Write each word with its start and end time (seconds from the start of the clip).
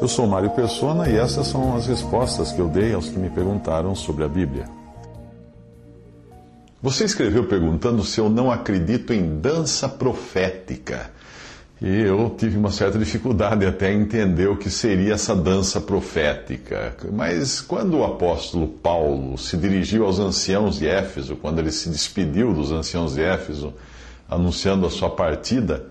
Eu 0.00 0.08
sou 0.08 0.26
Mário 0.26 0.50
Persona 0.50 1.08
e 1.08 1.16
essas 1.16 1.46
são 1.46 1.76
as 1.76 1.86
respostas 1.86 2.50
que 2.50 2.58
eu 2.58 2.68
dei 2.68 2.92
aos 2.92 3.08
que 3.08 3.18
me 3.18 3.30
perguntaram 3.30 3.94
sobre 3.94 4.24
a 4.24 4.28
Bíblia. 4.28 4.64
Você 6.82 7.04
escreveu 7.04 7.44
perguntando 7.44 8.02
se 8.02 8.18
eu 8.18 8.30
não 8.30 8.50
acredito 8.50 9.12
em 9.12 9.38
dança 9.38 9.88
profética. 9.88 11.10
E 11.80 12.00
eu 12.00 12.34
tive 12.36 12.58
uma 12.58 12.70
certa 12.70 12.98
dificuldade 12.98 13.64
até 13.64 13.92
em 13.92 14.00
entender 14.00 14.48
o 14.48 14.56
que 14.56 14.68
seria 14.68 15.14
essa 15.14 15.36
dança 15.36 15.80
profética. 15.80 16.96
Mas 17.12 17.60
quando 17.60 17.98
o 17.98 18.04
apóstolo 18.04 18.66
Paulo 18.66 19.38
se 19.38 19.56
dirigiu 19.56 20.04
aos 20.04 20.18
anciãos 20.18 20.78
de 20.78 20.88
Éfeso, 20.88 21.36
quando 21.36 21.58
ele 21.58 21.70
se 21.70 21.88
despediu 21.88 22.52
dos 22.52 22.72
anciãos 22.72 23.14
de 23.14 23.22
Éfeso, 23.22 23.72
anunciando 24.28 24.86
a 24.86 24.90
sua 24.90 25.10
partida, 25.10 25.86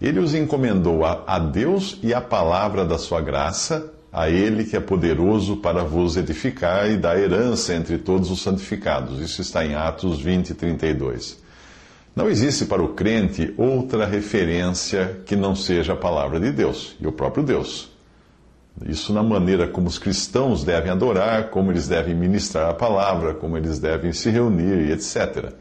ele 0.00 0.20
os 0.20 0.34
encomendou 0.34 1.04
a, 1.04 1.24
a 1.26 1.38
Deus 1.38 1.98
e 2.02 2.14
a 2.14 2.20
palavra 2.20 2.84
da 2.84 2.98
sua 2.98 3.20
graça, 3.20 3.92
a 4.12 4.30
Ele 4.30 4.64
que 4.64 4.76
é 4.76 4.80
poderoso 4.80 5.56
para 5.56 5.82
vos 5.82 6.16
edificar 6.16 6.88
e 6.90 6.96
dar 6.96 7.18
herança 7.18 7.74
entre 7.74 7.98
todos 7.98 8.30
os 8.30 8.42
santificados. 8.42 9.20
Isso 9.20 9.42
está 9.42 9.64
em 9.64 9.74
Atos 9.74 10.20
20, 10.20 10.54
32. 10.54 11.42
Não 12.14 12.28
existe 12.28 12.64
para 12.64 12.82
o 12.82 12.94
crente 12.94 13.52
outra 13.56 14.06
referência 14.06 15.20
que 15.26 15.36
não 15.36 15.54
seja 15.54 15.92
a 15.92 15.96
palavra 15.96 16.40
de 16.40 16.50
Deus 16.50 16.96
e 17.00 17.06
o 17.06 17.12
próprio 17.12 17.44
Deus. 17.44 17.90
Isso 18.86 19.12
na 19.12 19.22
maneira 19.22 19.66
como 19.66 19.88
os 19.88 19.98
cristãos 19.98 20.64
devem 20.64 20.90
adorar, 20.90 21.50
como 21.50 21.72
eles 21.72 21.88
devem 21.88 22.14
ministrar 22.14 22.70
a 22.70 22.74
palavra, 22.74 23.34
como 23.34 23.56
eles 23.56 23.78
devem 23.78 24.12
se 24.12 24.30
reunir, 24.30 24.90
etc. 24.90 25.52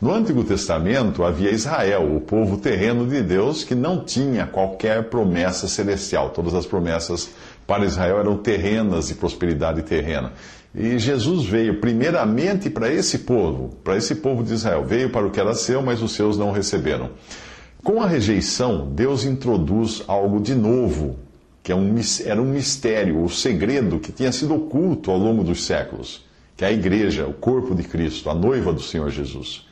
No 0.00 0.14
Antigo 0.14 0.42
Testamento 0.42 1.22
havia 1.22 1.50
Israel, 1.50 2.16
o 2.16 2.22
povo 2.22 2.56
terreno 2.56 3.06
de 3.06 3.20
Deus, 3.20 3.64
que 3.64 3.74
não 3.74 4.02
tinha 4.02 4.46
qualquer 4.46 5.10
promessa 5.10 5.68
celestial. 5.68 6.30
Todas 6.30 6.54
as 6.54 6.64
promessas 6.64 7.28
para 7.66 7.84
Israel 7.84 8.18
eram 8.18 8.38
terrenas 8.38 9.08
de 9.08 9.14
prosperidade 9.14 9.82
terrena. 9.82 10.32
E 10.74 10.98
Jesus 10.98 11.44
veio 11.44 11.82
primeiramente 11.82 12.70
para 12.70 12.90
esse 12.90 13.18
povo, 13.18 13.76
para 13.84 13.94
esse 13.94 14.14
povo 14.14 14.42
de 14.42 14.54
Israel. 14.54 14.86
Veio 14.86 15.10
para 15.10 15.26
o 15.26 15.30
que 15.30 15.38
era 15.38 15.52
seu, 15.52 15.82
mas 15.82 16.00
os 16.00 16.12
seus 16.12 16.38
não 16.38 16.50
receberam. 16.50 17.10
Com 17.84 18.00
a 18.00 18.06
rejeição, 18.06 18.90
Deus 18.90 19.26
introduz 19.26 20.02
algo 20.06 20.40
de 20.40 20.54
novo, 20.54 21.16
que 21.62 21.72
é 21.72 21.76
era 22.24 22.40
um 22.40 22.46
mistério, 22.46 23.22
o 23.22 23.28
segredo 23.28 23.98
que 23.98 24.12
tinha 24.12 24.32
sido 24.32 24.54
oculto 24.54 25.10
ao 25.10 25.18
longo 25.18 25.44
dos 25.44 25.62
séculos, 25.62 26.24
que 26.56 26.64
é 26.64 26.68
a 26.68 26.72
igreja, 26.72 27.26
o 27.26 27.34
corpo 27.34 27.74
de 27.74 27.82
Cristo, 27.82 28.30
a 28.30 28.34
noiva 28.34 28.72
do 28.72 28.80
Senhor 28.80 29.10
Jesus. 29.10 29.68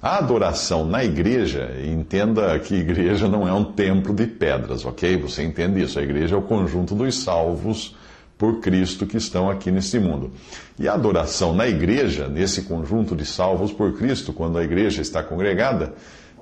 A 0.00 0.18
adoração 0.18 0.86
na 0.86 1.04
igreja, 1.04 1.72
entenda 1.84 2.56
que 2.60 2.76
igreja 2.76 3.26
não 3.26 3.48
é 3.48 3.52
um 3.52 3.64
templo 3.64 4.14
de 4.14 4.28
pedras, 4.28 4.84
ok? 4.84 5.16
Você 5.16 5.42
entende 5.42 5.82
isso? 5.82 5.98
A 5.98 6.02
igreja 6.02 6.36
é 6.36 6.38
o 6.38 6.42
conjunto 6.42 6.94
dos 6.94 7.16
salvos 7.16 7.96
por 8.38 8.60
Cristo 8.60 9.04
que 9.04 9.16
estão 9.16 9.50
aqui 9.50 9.72
neste 9.72 9.98
mundo. 9.98 10.30
E 10.78 10.86
a 10.86 10.94
adoração 10.94 11.52
na 11.52 11.66
igreja, 11.66 12.28
nesse 12.28 12.62
conjunto 12.62 13.16
de 13.16 13.26
salvos 13.26 13.72
por 13.72 13.98
Cristo, 13.98 14.32
quando 14.32 14.56
a 14.56 14.62
igreja 14.62 15.02
está 15.02 15.20
congregada, 15.20 15.92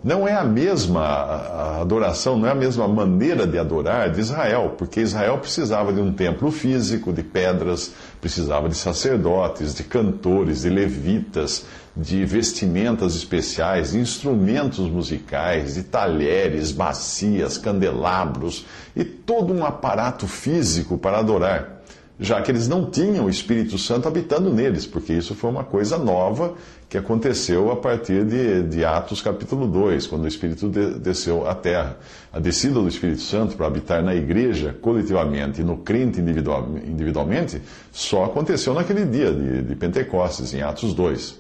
não 0.05 0.27
é 0.27 0.35
a 0.35 0.45
mesma 0.45 1.81
adoração, 1.81 2.39
não 2.39 2.47
é 2.47 2.53
a 2.53 2.55
mesma 2.55 2.87
maneira 2.87 3.47
de 3.47 3.59
adorar 3.59 4.11
de 4.11 4.21
Israel, 4.21 4.75
porque 4.79 5.01
Israel 5.01 5.39
precisava 5.39 5.93
de 5.93 6.01
um 6.01 6.13
templo 6.13 6.51
físico, 6.51 7.13
de 7.13 7.23
pedras, 7.23 7.93
precisava 8.21 8.69
de 8.69 8.77
sacerdotes, 8.77 9.75
de 9.75 9.83
cantores, 9.83 10.63
de 10.63 10.71
levitas, 10.71 11.67
de 11.97 12.25
vestimentas 12.25 13.17
especiais, 13.17 13.93
de 13.93 13.99
instrumentos 13.99 14.89
musicais, 14.89 15.75
de 15.75 15.83
talheres, 15.83 16.71
bacias, 16.71 17.57
candelabros 17.57 18.67
e 18.95 19.05
todo 19.05 19.53
um 19.53 19.65
aparato 19.65 20.27
físico 20.29 20.99
para 20.99 21.19
adorar 21.19 21.77
já 22.19 22.41
que 22.41 22.51
eles 22.51 22.67
não 22.67 22.91
tinham 22.91 23.27
o 23.27 23.31
Espírito 23.31 23.77
Santo 23.77 24.09
habitando 24.09 24.53
neles, 24.53 24.87
porque 24.87 25.13
isso 25.13 25.35
foi 25.35 25.51
uma 25.51 25.65
coisa 25.65 25.99
nova 25.99 26.55
que 26.89 26.97
aconteceu 26.97 27.71
a 27.71 27.77
partir 27.77 28.25
de, 28.25 28.63
de 28.63 28.85
Atos 28.85 29.21
capítulo 29.21 29.67
2, 29.67 30.07
quando 30.07 30.25
o 30.25 30.29
Espírito 30.29 30.69
de, 30.71 30.99
desceu 30.99 31.47
à 31.47 31.55
terra. 31.55 31.99
A 32.33 32.41
descida 32.41 32.81
do 32.81 32.89
Espírito 32.89 33.21
Santo 33.21 33.55
para 33.57 33.67
habitar 33.67 34.03
na 34.03 34.15
igreja 34.15 34.75
coletivamente 34.81 35.61
e 35.61 35.65
no 35.65 35.79
crente 35.79 36.21
individual, 36.21 36.67
individualmente 36.87 37.61
só 37.93 38.25
aconteceu 38.25 38.73
naquele 38.73 39.05
dia 39.05 39.33
de, 39.33 39.63
de 39.63 39.77
Pentecostes, 39.77 40.55
em 40.55 40.63
Atos 40.63 40.95
2. 40.95 41.39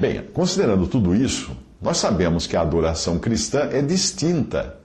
Bem, 0.00 0.22
considerando 0.32 0.88
tudo 0.88 1.14
isso, 1.14 1.52
nós 1.80 1.98
sabemos 1.98 2.46
que 2.46 2.56
a 2.56 2.62
adoração 2.62 3.18
cristã 3.18 3.68
é 3.70 3.80
distinta 3.82 4.78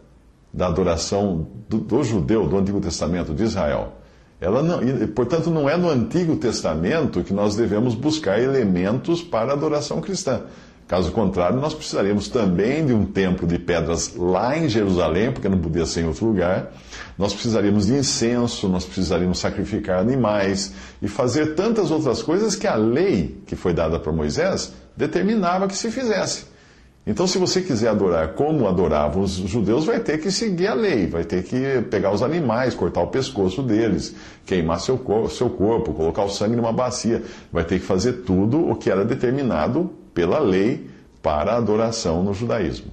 da 0.54 0.68
adoração 0.68 1.48
do, 1.68 1.80
do 1.80 2.04
judeu 2.04 2.48
do 2.48 2.58
Antigo 2.58 2.80
Testamento 2.80 3.34
de 3.34 3.44
Israel. 3.44 3.97
Ela 4.40 4.62
não, 4.62 4.80
portanto, 5.16 5.50
não 5.50 5.68
é 5.68 5.76
no 5.76 5.90
Antigo 5.90 6.36
Testamento 6.36 7.24
que 7.24 7.34
nós 7.34 7.56
devemos 7.56 7.96
buscar 7.96 8.40
elementos 8.40 9.22
para 9.22 9.52
a 9.52 9.54
adoração 9.54 10.00
cristã. 10.00 10.42
Caso 10.88 11.12
contrário, 11.12 11.60
nós 11.60 11.74
precisaríamos 11.74 12.30
também 12.30 12.86
de 12.86 12.94
um 12.94 13.06
templo 13.06 13.46
de 13.46 13.60
pedras 13.60 14.16
lá 14.16 14.58
em 14.58 14.70
Jerusalém, 14.70 15.34
porque 15.34 15.50
não 15.50 15.60
podia 15.60 15.86
ser 15.86 16.02
em 16.02 16.08
outro 16.08 16.26
lugar. 16.28 16.72
Nós 17.18 17.34
precisaríamos 17.34 17.88
de 17.88 17.94
incenso, 17.94 18.70
nós 18.70 18.86
precisaríamos 18.86 19.40
sacrificar 19.40 20.00
animais 20.00 20.72
e 21.02 21.08
fazer 21.10 21.56
tantas 21.56 21.92
outras 21.92 22.24
coisas 22.24 22.56
que 22.56 22.68
a 22.68 22.76
lei 22.76 23.42
que 23.46 23.56
foi 23.56 23.74
dada 23.74 24.00
para 24.00 24.14
Moisés 24.14 24.72
determinava 24.96 25.68
que 25.68 25.76
se 25.76 25.92
fizesse. 25.92 26.46
Então, 27.10 27.26
se 27.26 27.38
você 27.38 27.62
quiser 27.62 27.88
adorar 27.88 28.34
como 28.34 28.68
adoravam 28.68 29.24
os 29.24 29.32
judeus, 29.32 29.86
vai 29.86 29.98
ter 29.98 30.18
que 30.18 30.30
seguir 30.30 30.68
a 30.68 30.74
lei, 30.74 31.08
vai 31.08 31.24
ter 31.24 31.42
que 31.42 31.82
pegar 31.90 32.12
os 32.12 32.22
animais, 32.22 32.76
cortar 32.76 33.02
o 33.02 33.08
pescoço 33.08 33.64
deles, 33.64 34.14
queimar 34.46 34.82
seu, 34.82 35.00
seu 35.30 35.50
corpo, 35.50 35.94
colocar 35.94 36.26
o 36.26 36.30
sangue 36.30 36.58
numa 36.58 36.74
bacia. 36.74 37.24
Vai 37.50 37.64
ter 37.64 37.80
que 37.80 37.86
fazer 37.86 38.12
tudo 38.26 38.70
o 38.70 38.76
que 38.76 38.92
era 38.92 39.06
determinado 39.06 39.90
pela 40.14 40.40
lei 40.40 40.90
para 41.22 41.54
a 41.54 41.58
adoração 41.58 42.22
no 42.22 42.34
judaísmo. 42.34 42.92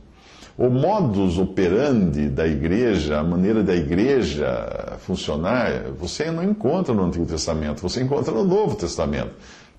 O 0.56 0.68
modus 0.68 1.36
operandi 1.36 2.28
da 2.28 2.46
igreja, 2.46 3.18
a 3.18 3.24
maneira 3.24 3.64
da 3.64 3.74
igreja 3.74 4.96
funcionar, 5.00 5.90
você 5.98 6.30
não 6.30 6.44
encontra 6.44 6.94
no 6.94 7.04
Antigo 7.04 7.26
Testamento, 7.26 7.82
você 7.82 8.00
encontra 8.00 8.32
no 8.32 8.44
Novo 8.44 8.76
Testamento. 8.76 9.32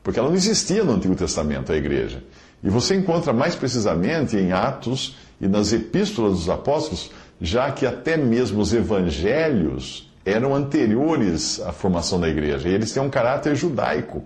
Porque 0.03 0.19
ela 0.19 0.28
não 0.28 0.35
existia 0.35 0.84
no 0.84 0.94
Antigo 0.94 1.16
Testamento, 1.16 1.72
a 1.72 1.75
igreja. 1.78 2.22
E 2.65 2.69
você 2.69 2.95
encontra 2.95 3.31
mais 3.31 3.53
precisamente 3.53 4.35
em 4.35 4.51
Atos 4.51 5.15
e 5.39 5.47
nas 5.47 5.71
epístolas 5.71 6.33
dos 6.33 6.49
apóstolos, 6.49 7.11
já 7.39 7.71
que 7.71 7.85
até 7.85 8.17
mesmo 8.17 8.59
os 8.59 8.73
evangelhos 8.73 10.11
eram 10.25 10.55
anteriores 10.55 11.61
à 11.61 11.71
formação 11.71 12.19
da 12.19 12.27
igreja. 12.27 12.67
E 12.67 12.73
eles 12.73 12.91
têm 12.91 13.03
um 13.03 13.09
caráter 13.09 13.55
judaico. 13.55 14.23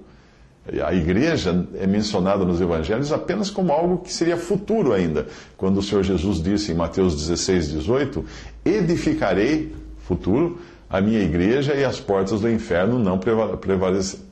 A 0.85 0.93
igreja 0.93 1.67
é 1.77 1.85
mencionada 1.85 2.45
nos 2.45 2.61
evangelhos 2.61 3.11
apenas 3.11 3.49
como 3.49 3.73
algo 3.73 3.97
que 3.97 4.13
seria 4.13 4.37
futuro 4.37 4.93
ainda. 4.93 5.27
Quando 5.57 5.79
o 5.79 5.83
Senhor 5.83 6.03
Jesus 6.03 6.41
disse 6.41 6.71
em 6.71 6.75
Mateus 6.75 7.15
16, 7.17 7.71
18: 7.71 8.23
Edificarei, 8.63 9.75
futuro, 10.07 10.59
a 10.89 11.01
minha 11.01 11.19
igreja 11.19 11.73
e 11.73 11.83
as 11.83 11.99
portas 11.99 12.39
do 12.39 12.49
inferno 12.49 12.97
não 12.97 13.19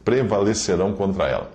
prevalecerão 0.05 0.93
contra 0.93 1.25
ela. 1.27 1.51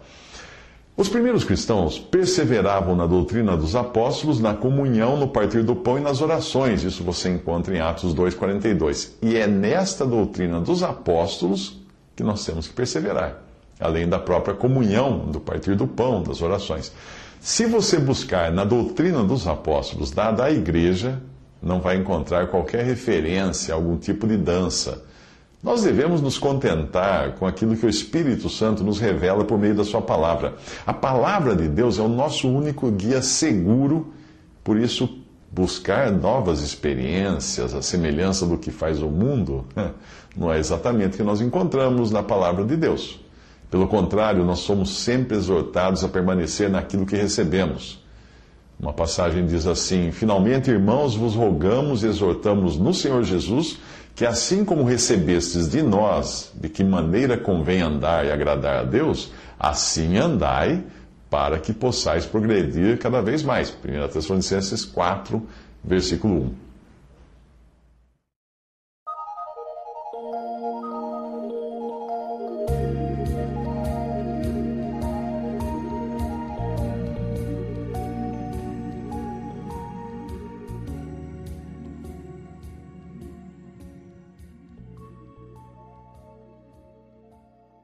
Os 0.95 1.09
primeiros 1.09 1.43
cristãos 1.43 1.99
perseveravam 1.99 2.95
na 2.95 3.07
doutrina 3.07 3.57
dos 3.57 3.75
apóstolos, 3.75 4.39
na 4.39 4.53
comunhão, 4.53 5.17
no 5.17 5.27
partir 5.27 5.63
do 5.63 5.75
pão 5.75 5.97
e 5.97 6.03
nas 6.03 6.21
orações. 6.21 6.85
Isso 6.85 7.03
você 7.03 7.31
encontra 7.31 7.75
em 7.75 7.81
Atos 7.81 8.15
2,42. 8.15 9.13
E 9.23 9.37
é 9.37 9.47
nesta 9.47 10.05
doutrina 10.05 10.61
dos 10.61 10.83
apóstolos 10.83 11.81
que 12.15 12.23
nós 12.23 12.45
temos 12.45 12.69
que 12.69 12.75
perseverar, 12.75 13.43
além 13.81 14.07
da 14.07 14.19
própria 14.19 14.55
comunhão, 14.55 15.31
do 15.31 15.41
partir 15.41 15.75
do 15.75 15.87
pão, 15.87 16.23
das 16.23 16.43
orações. 16.43 16.93
Se 17.41 17.65
você 17.65 17.99
buscar 17.99 18.53
na 18.53 18.65
doutrina 18.65 19.25
dos 19.25 19.47
apóstolos 19.47 20.11
dada 20.11 20.45
à 20.45 20.51
igreja, 20.51 21.23
não 21.63 21.81
vai 21.81 21.97
encontrar 21.97 22.49
qualquer 22.49 22.85
referência 22.85 23.73
a 23.73 23.77
algum 23.79 23.97
tipo 23.97 24.27
de 24.27 24.37
dança 24.37 25.03
nós 25.63 25.83
devemos 25.83 26.21
nos 26.21 26.39
contentar 26.39 27.37
com 27.37 27.47
aquilo 27.47 27.77
que 27.77 27.87
o 27.87 27.89
Espírito 27.89 28.49
Santo 28.49 28.83
nos 28.83 28.99
revela 28.99 29.45
por 29.45 29.57
meio 29.57 29.77
da 29.77 29.85
Sua 29.85 30.03
palavra. 30.03 30.55
A 30.85 30.93
palavra 30.93 31.55
de 31.55 31.69
Deus 31.69 32.01
é 32.01 32.03
o 32.03 32.09
nosso 32.09 32.49
único 32.49 32.91
guia 32.91 33.23
seguro, 33.23 34.13
por 34.65 34.77
isso, 34.77 35.09
buscar 35.53 36.11
novas 36.11 36.63
experiências, 36.63 37.75
a 37.75 37.83
semelhança 37.83 38.45
do 38.45 38.59
que 38.59 38.73
faz 38.73 39.01
o 39.01 39.09
mundo, 39.09 39.65
não 40.37 40.53
é 40.53 40.59
exatamente 40.59 41.15
o 41.15 41.17
que 41.19 41.23
nós 41.23 41.41
encontramos 41.41 42.11
na 42.11 42.25
palavra 42.25 42.65
de 42.65 42.77
Deus. 42.77 43.21
Pelo 43.71 43.87
contrário, 43.87 44.45
nós 44.45 44.59
somos 44.59 44.99
sempre 44.99 45.37
exortados 45.37 46.03
a 46.03 46.09
permanecer 46.09 46.69
naquilo 46.69 47.07
que 47.07 47.17
recebemos. 47.17 48.03
Uma 48.79 48.93
passagem 48.93 49.47
diz 49.47 49.67
assim: 49.67 50.11
Finalmente, 50.11 50.71
irmãos, 50.71 51.15
vos 51.15 51.35
rogamos 51.35 52.03
e 52.03 52.07
exortamos 52.07 52.77
no 52.77 52.93
Senhor 52.93 53.23
Jesus 53.23 53.79
que 54.15 54.27
assim 54.27 54.65
como 54.65 54.85
recebestes 54.85 55.69
de 55.69 55.83
nós 55.83 56.53
de 56.55 56.69
que 56.69 56.85
maneira 56.85 57.37
convém 57.37 57.81
andar 57.81 58.27
e 58.27 58.31
agradar 58.31 58.81
a 58.81 58.85
Deus, 58.85 59.33
assim 59.59 60.19
andai 60.19 60.85
para 61.31 61.59
que 61.59 61.73
possais 61.73 62.27
progredir 62.27 62.99
cada 62.99 63.23
vez 63.23 63.43
mais. 63.43 63.71
1 63.71 64.13
Tessalonicenses 64.13 64.85
4, 64.85 65.43
versículo 65.83 66.35
1. 66.35 66.39
Música 66.43 66.73